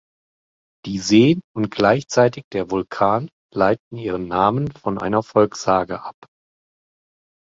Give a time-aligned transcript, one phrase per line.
[0.87, 6.17] Die Seen und gleichzeitig der Vulkan leiten ihren Namen von einer Volkssage ab.